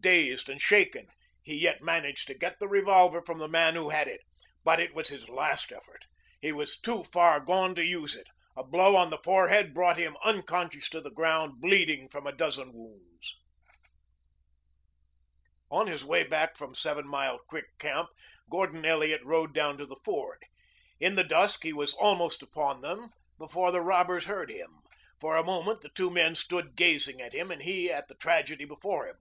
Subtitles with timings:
[0.00, 1.08] Dazed and shaken,
[1.42, 4.22] he yet managed to get the revolver from the man who had it.
[4.64, 6.06] But it was his last effort.
[6.40, 8.26] He was too far gone to use it.
[8.56, 12.72] A blow on the forehead brought him unconscious to the ground bleeding from a dozen
[12.72, 13.36] wounds.
[15.70, 18.08] On his way back from Seven Mile Creek Camp
[18.50, 20.42] Gordon Elliot rode down to the ford.
[21.00, 24.70] In the dusk he was almost upon them before the robbers heard him.
[25.20, 28.64] For a moment the two men stood gazing at him and he at the tragedy
[28.64, 29.16] before him.